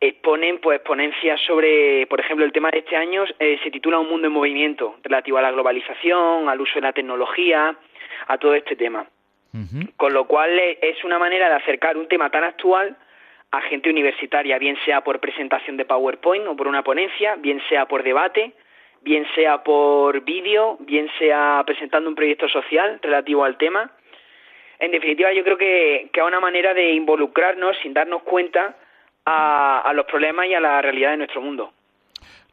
[0.00, 4.10] exponen pues ponencias sobre, por ejemplo, el tema de este año eh, se titula Un
[4.10, 7.76] mundo en movimiento, relativo a la globalización, al uso de la tecnología,
[8.28, 9.06] a todo este tema.
[9.96, 12.96] Con lo cual eh, es una manera de acercar un tema tan actual
[13.50, 17.86] a gente universitaria, bien sea por presentación de PowerPoint o por una ponencia, bien sea
[17.86, 18.52] por debate,
[19.02, 23.90] bien sea por vídeo, bien sea presentando un proyecto social relativo al tema.
[24.78, 28.76] En definitiva, yo creo que, que es una manera de involucrarnos sin darnos cuenta
[29.28, 31.72] a, los problemas y a la realidad de nuestro mundo.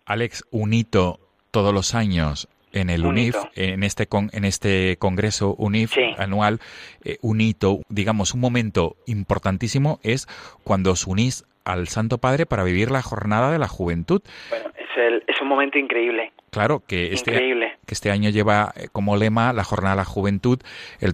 [0.06, 1.20] Alex, un hito
[1.52, 6.60] todos los años en el UNIF, en este en este congreso UNIF anual,
[7.06, 10.28] eh, un hito, digamos, un momento importantísimo es
[10.66, 14.22] cuando os unís al Santo Padre para vivir la jornada de la juventud.
[14.50, 16.32] Bueno, es, es un momento increíble.
[16.52, 20.60] Claro, que este, que este año lleva eh, como lema la jornada de la juventud,
[21.02, 21.14] el,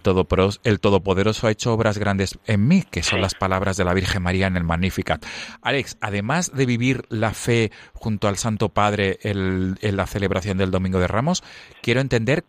[0.64, 4.22] el Todopoderoso ha hecho obras grandes en mí, que son las palabras de la Virgen
[4.22, 5.26] María en el Magnificat.
[5.64, 11.00] Alex, además de vivir la fe junto al Santo Padre en la celebración del Domingo
[11.00, 11.44] de Ramos,
[11.82, 12.44] quiero entender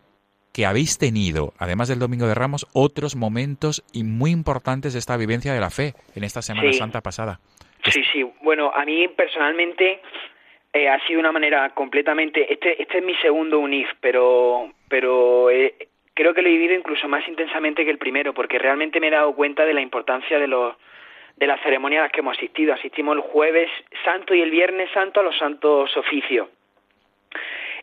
[0.53, 5.17] que habéis tenido, además del Domingo de Ramos, otros momentos y muy importantes de esta
[5.17, 7.39] vivencia de la fe en esta Semana Santa pasada.
[7.85, 8.23] Sí, sí.
[8.43, 9.99] Bueno, a mí personalmente
[10.73, 12.51] eh, ha sido una manera completamente.
[12.51, 15.75] Este, este es mi segundo UNIF, pero, pero eh,
[16.15, 19.11] creo que lo he vivido incluso más intensamente que el primero, porque realmente me he
[19.11, 20.75] dado cuenta de la importancia de los
[21.35, 22.73] de las ceremonias a las que hemos asistido.
[22.73, 23.69] Asistimos el jueves
[24.03, 26.47] santo y el viernes santo a los santos oficios.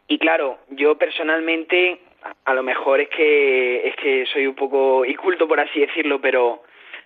[0.06, 2.00] Y claro, yo personalmente,
[2.44, 6.62] a lo mejor es que es que soy un poco inculto por así decirlo, pero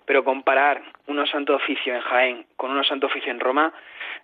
[0.06, 3.72] pero comparar unos santos oficios en Jaén con unos santos oficios en Roma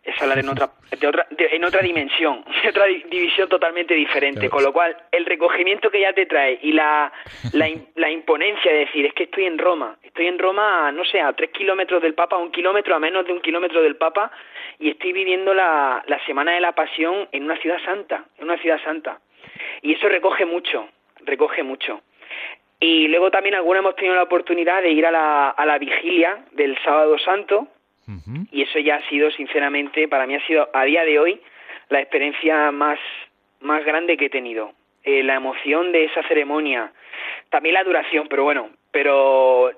[0.02, 4.62] es hablar en otra, de otra en otra dimensión, en otra división totalmente diferente, con
[4.62, 7.12] lo cual el recogimiento que ya te trae y la,
[7.52, 11.32] la, imponencia de decir es que estoy en Roma, estoy en Roma, no sé, a
[11.32, 14.30] tres kilómetros del Papa, a un kilómetro, a menos de un kilómetro del Papa,
[14.78, 18.58] y estoy viviendo la, la Semana de la Pasión en una ciudad santa, en una
[18.58, 19.20] ciudad santa.
[19.82, 20.88] Y eso recoge mucho,
[21.20, 22.02] recoge mucho.
[22.78, 26.46] Y luego también algunos hemos tenido la oportunidad de ir a la, a la vigilia
[26.52, 27.68] del Sábado Santo,
[28.50, 31.40] y eso ya ha sido, sinceramente, para mí ha sido a día de hoy
[31.88, 32.98] la experiencia más,
[33.60, 34.72] más grande que he tenido.
[35.02, 36.92] Eh, la emoción de esa ceremonia,
[37.48, 39.70] también la duración, pero bueno, pero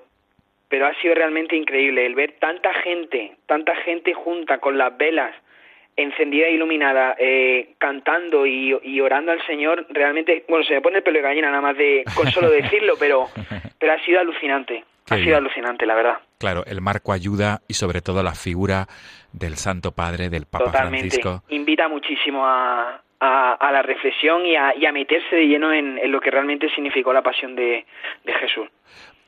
[0.67, 5.35] pero ha sido realmente increíble el ver tanta gente, tanta gente junta con las velas
[5.95, 10.97] encendida e iluminada, eh, cantando y, y, orando al Señor, realmente, bueno, se me pone
[10.97, 13.27] el pelo de gallina nada más de con solo decirlo, pero,
[13.79, 16.17] pero ha sido alucinante ha sido alucinante, la verdad.
[16.43, 18.85] Claro, el marco ayuda y sobre todo la figura
[19.31, 21.07] del Santo Padre, del Papa Totalmente.
[21.07, 21.41] Francisco.
[21.47, 26.19] Invita muchísimo a, a, la reflexión y a, y a meterse de lleno en, lo
[26.19, 27.85] que realmente significó la pasión de,
[28.25, 28.67] de Jesús.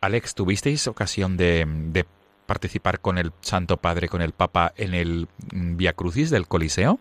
[0.02, 2.04] Alex, ¿tuvisteis ocasión de, de,
[2.46, 7.00] participar con el Santo Padre, con el Papa, en el Via Crucis del Coliseo?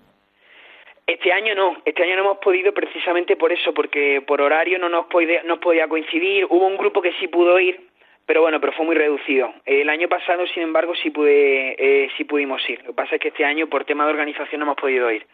[1.09, 4.89] Este año no, este año no hemos podido precisamente por eso, porque por horario no
[4.89, 6.47] nos podía, no podía coincidir.
[6.49, 7.81] Hubo un grupo que sí pudo ir,
[8.27, 9.53] pero bueno, pero fue muy reducido.
[9.67, 12.81] El año pasado, sin embargo, sí pude, eh, sí pudimos ir.
[12.81, 15.27] Lo que pasa es que este año, por tema de organización, no hemos podido ir.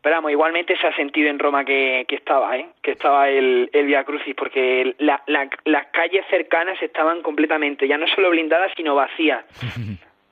[0.00, 2.68] Pero vamos, igualmente se ha sentido en Roma que, que estaba, ¿eh?
[2.82, 8.06] que estaba el, el Via Crucis, porque la, las calles cercanas estaban completamente, ya no
[8.06, 9.44] solo blindadas, sino vacías.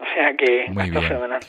[0.01, 1.03] O sea que Muy bien.
[1.03, 1.41] fenomenal.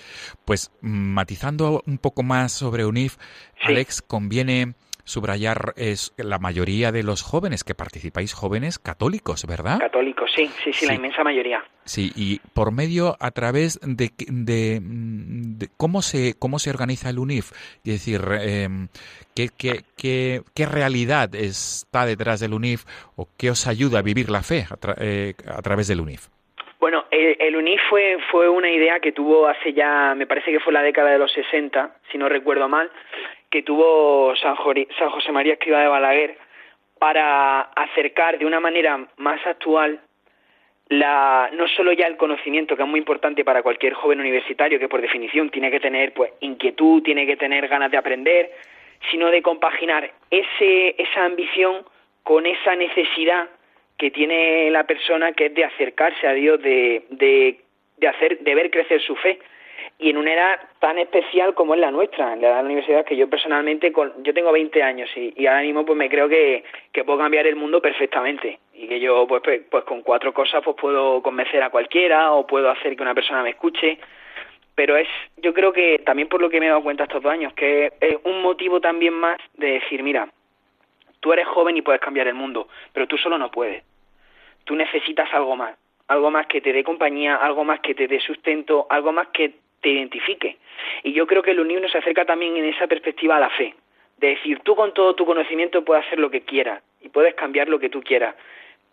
[0.43, 3.17] Pues matizando un poco más sobre UNIF,
[3.61, 4.73] Alex, conviene
[5.09, 9.79] subrayar es la mayoría de los jóvenes que participáis, jóvenes católicos, ¿verdad?
[9.79, 11.63] Católicos, sí, sí, sí, la inmensa mayoría.
[11.83, 17.51] Sí, y por medio, a través de, de, cómo, se, cómo se organiza el UNIF,
[17.83, 18.87] es decir, em,
[19.35, 22.83] ¿qué, qué, qué, qué, realidad está detrás del UNIF
[23.15, 26.27] o qué os ayuda a vivir la fe a, eh, a través del UNIF.
[26.79, 30.59] Bueno, el, el, UNIF fue, fue una idea que tuvo hace ya, me parece que
[30.59, 32.89] fue la década de los 60, si no recuerdo mal,
[33.49, 36.37] que tuvo San, José María Escriba de Balaguer
[36.99, 40.01] para acercar de una manera más actual
[40.89, 44.89] la, no solo ya el conocimiento, que es muy importante para cualquier joven universitario, que
[44.89, 48.51] por definición tiene que tener pues, inquietud, tiene que tener ganas de aprender,
[49.11, 51.85] sino de compaginar ese, esa ambición
[52.23, 53.49] con esa necesidad
[53.97, 57.59] que tiene la persona que es de acercarse a Dios, de, de,
[57.97, 59.39] de, hacer, de ver crecer su fe
[59.99, 62.69] y en una edad tan especial como es la nuestra, en la edad de la
[62.69, 66.27] universidad, que yo personalmente, con, yo tengo 20 años y, ahora mismo pues me creo
[66.27, 68.59] que, que, puedo cambiar el mundo perfectamente.
[68.73, 72.47] Y que yo pues, pues, pues con cuatro cosas pues puedo convencer a cualquiera o
[72.47, 73.99] puedo hacer que una persona me escuche,
[74.73, 77.31] pero es, yo creo que también por lo que me he dado cuenta estos dos
[77.31, 80.29] años, que es un motivo también más de decir, mira,
[81.19, 83.83] Tú eres joven y puedes cambiar el mundo, pero tú solo no puedes.
[84.63, 85.77] Tú necesitas algo más,
[86.07, 89.55] algo más que te dé compañía, algo más que te dé sustento, algo más que
[89.81, 90.57] te identifique.
[91.03, 93.75] Y yo creo que el unirnos se acerca también en esa perspectiva a la fe,
[94.17, 97.69] de decir, tú con todo tu conocimiento puedes hacer lo que quieras y puedes cambiar
[97.69, 98.35] lo que tú quieras,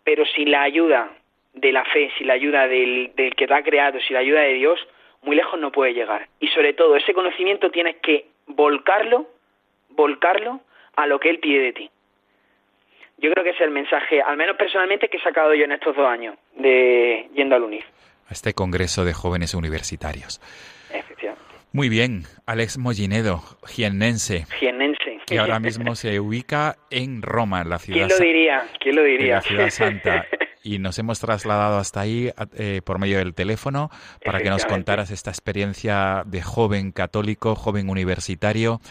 [0.03, 1.11] pero sin la ayuda
[1.53, 4.41] de la fe, sin la ayuda del, del que te ha creado, sin la ayuda
[4.41, 4.79] de Dios,
[5.23, 6.27] muy lejos no puedes llegar.
[6.39, 9.27] Y sobre todo, ese conocimiento tienes que volcarlo,
[9.89, 10.61] volcarlo
[10.95, 11.89] a lo que Él pide de ti.
[13.17, 15.95] Yo creo que es el mensaje, al menos personalmente, que he sacado yo en estos
[15.95, 17.85] dos años de yendo al UNIF.
[18.29, 20.39] A este Congreso de Jóvenes Universitarios.
[20.93, 21.47] Efectivamente.
[21.73, 24.45] Muy bien, Alex Mollinedo, jiennense.
[24.59, 25.19] Jiennense.
[25.27, 28.07] Que ahora mismo se ubica en Roma, en la ciudad.
[28.07, 28.67] ¿Quién lo diría?
[28.79, 29.35] ¿Quién lo diría?
[29.35, 30.25] la ciudad santa.
[30.63, 33.89] Y nos hemos trasladado hasta ahí eh, por medio del teléfono
[34.23, 38.81] para que nos contaras esta experiencia de joven católico, joven universitario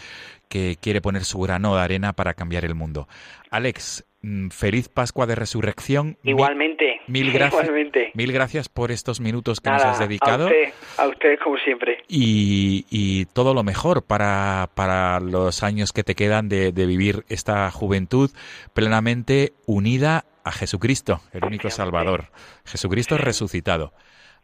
[0.47, 3.07] que quiere poner su grano de arena para cambiar el mundo.
[3.51, 4.05] Alex,
[4.51, 6.17] feliz Pascua de Resurrección.
[6.23, 7.01] Igualmente.
[7.07, 7.63] Mil, gracias.
[7.63, 8.11] Igualmente.
[8.13, 10.45] Mil gracias por estos minutos que nos has dedicado.
[10.45, 12.03] A usted, a usted como siempre.
[12.07, 17.23] Y, y todo lo mejor para, para, los años que te quedan de, de vivir
[17.29, 18.31] esta juventud
[18.73, 22.25] plenamente unida a Jesucristo, el único Salvador.
[22.65, 23.93] Jesucristo resucitado.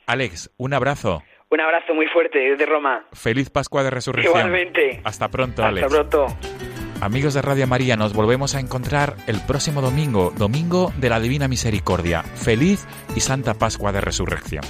[0.05, 1.23] Alex, un abrazo.
[1.49, 3.05] Un abrazo muy fuerte desde Roma.
[3.13, 4.36] Feliz Pascua de Resurrección.
[4.36, 5.01] Igualmente.
[5.03, 5.88] Hasta pronto, Hasta Alex.
[5.88, 6.27] pronto.
[7.04, 11.49] Amigos de Radio María, nos volvemos a encontrar el próximo domingo, domingo de la Divina
[11.49, 12.24] Misericordia.
[12.24, 14.64] Feliz y Santa Pascua de Resurrección.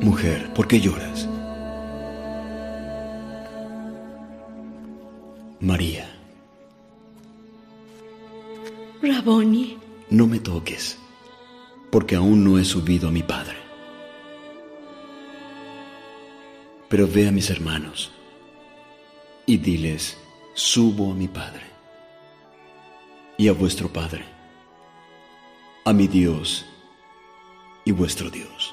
[0.00, 1.28] Mujer, ¿por qué lloras?
[5.66, 6.08] María,
[9.02, 9.76] Raboni,
[10.10, 10.96] no me toques,
[11.90, 13.56] porque aún no he subido a mi Padre.
[16.88, 18.12] Pero ve a mis hermanos
[19.44, 20.16] y diles,
[20.54, 21.64] subo a mi Padre
[23.36, 24.24] y a vuestro Padre,
[25.84, 26.64] a mi Dios
[27.84, 28.72] y vuestro Dios.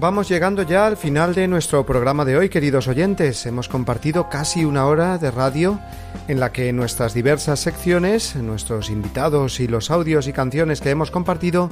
[0.00, 3.44] Vamos llegando ya al final de nuestro programa de hoy, queridos oyentes.
[3.44, 5.78] Hemos compartido casi una hora de radio
[6.26, 11.10] en la que nuestras diversas secciones, nuestros invitados y los audios y canciones que hemos
[11.10, 11.68] compartido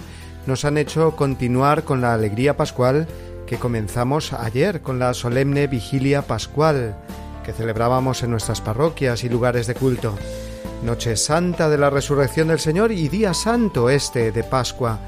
[0.46, 3.08] nos han hecho continuar con la alegría pascual
[3.46, 6.96] que comenzamos ayer con la solemne vigilia pascual
[7.46, 10.18] que celebrábamos en nuestras parroquias y lugares de culto.
[10.82, 14.98] Noche Santa de la Resurrección del Señor y Día Santo este de Pascua,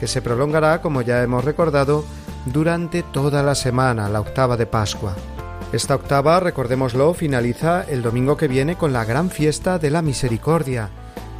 [0.00, 2.06] que se prolongará, como ya hemos recordado,
[2.46, 5.14] durante toda la semana, la octava de Pascua.
[5.72, 10.90] Esta octava, recordémoslo, finaliza el domingo que viene con la gran fiesta de la Misericordia,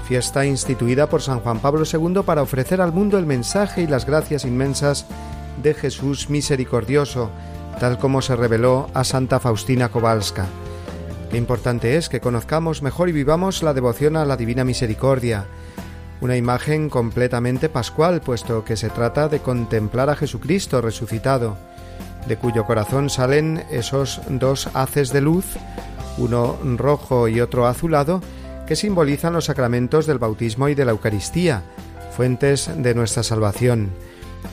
[0.06, 4.06] fiesta instituida por San Juan Pablo II para ofrecer al mundo el mensaje y las
[4.06, 5.06] gracias inmensas
[5.62, 7.30] de Jesús misericordioso,
[7.80, 10.46] tal como se reveló a Santa Faustina Kowalska.
[11.30, 15.46] Qué importante es que conozcamos mejor y vivamos la devoción a la Divina Misericordia,
[16.20, 21.56] una imagen completamente pascual, puesto que se trata de contemplar a Jesucristo resucitado,
[22.26, 25.46] de cuyo corazón salen esos dos haces de luz,
[26.18, 28.20] uno rojo y otro azulado,
[28.66, 31.62] que simbolizan los sacramentos del bautismo y de la Eucaristía,
[32.16, 33.90] fuentes de nuestra salvación.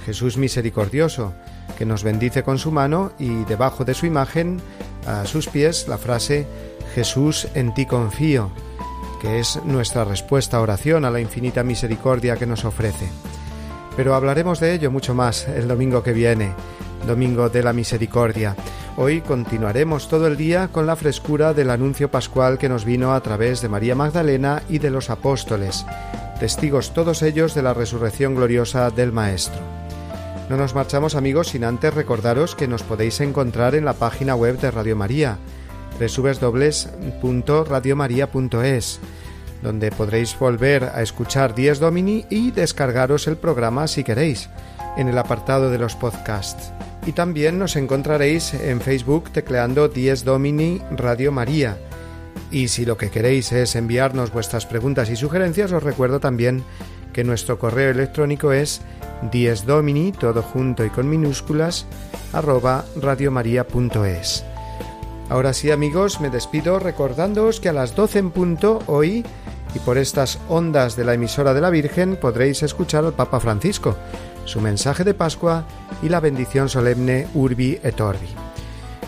[0.05, 1.33] Jesús misericordioso,
[1.77, 4.61] que nos bendice con su mano y debajo de su imagen,
[5.05, 6.47] a sus pies, la frase
[6.95, 8.51] Jesús en ti confío,
[9.21, 13.07] que es nuestra respuesta a oración a la infinita misericordia que nos ofrece.
[13.95, 16.53] Pero hablaremos de ello mucho más el domingo que viene,
[17.05, 18.55] Domingo de la Misericordia.
[18.97, 23.21] Hoy continuaremos todo el día con la frescura del anuncio pascual que nos vino a
[23.21, 25.85] través de María Magdalena y de los apóstoles,
[26.39, 29.61] testigos todos ellos de la resurrección gloriosa del Maestro.
[30.49, 34.59] No nos marchamos amigos sin antes recordaros que nos podéis encontrar en la página web
[34.59, 35.37] de Radio María,
[35.99, 38.99] www.radiomaria.es,
[39.61, 44.49] donde podréis volver a escuchar Dies Domini y descargaros el programa si queréis,
[44.97, 46.71] en el apartado de los podcasts.
[47.05, 51.77] Y también nos encontraréis en Facebook tecleando Dies Domini Radio María.
[52.51, 56.63] Y si lo que queréis es enviarnos vuestras preguntas y sugerencias, os recuerdo también
[57.13, 58.81] que nuestro correo electrónico es
[59.31, 61.85] diesdomini, todo junto y con minúsculas,
[62.33, 64.45] arroba radiomaria.es.
[65.29, 69.25] Ahora sí amigos, me despido recordándoos que a las 12 en punto hoy
[69.75, 73.97] y por estas ondas de la emisora de la Virgen podréis escuchar al Papa Francisco,
[74.45, 75.65] su mensaje de Pascua
[76.01, 78.29] y la bendición solemne Urbi et Orbi.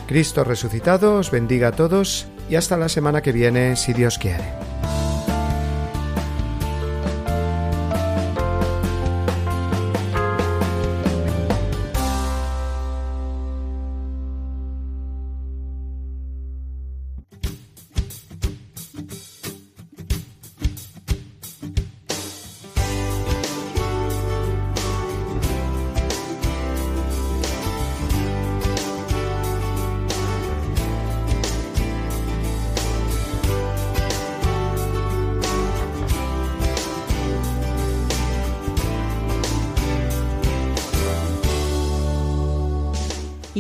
[0.08, 4.69] Cristo resucitado os bendiga a todos y hasta la semana que viene, si Dios quiere.